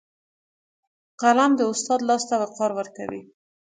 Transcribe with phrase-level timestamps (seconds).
[1.21, 3.21] قلم د استاد لاس ته وقار ورکوي